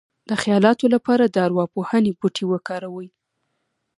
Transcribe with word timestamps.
د 0.29 0.31
خیالاتو 0.41 0.85
لپاره 0.95 1.23
د 1.27 1.35
ارواپوهنې 1.47 2.11
بوټي 2.19 2.45
وکاروئ 2.51 3.09